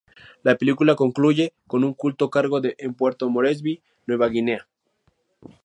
La 0.41 0.55
película 0.57 0.95
concluye 0.95 1.53
con 1.67 1.83
un 1.83 1.93
culto 1.93 2.31
cargo 2.31 2.59
en 2.63 2.95
Puerto 2.95 3.29
Moresby, 3.29 3.83
Nueva 4.07 4.29
Guinea. 4.29 4.67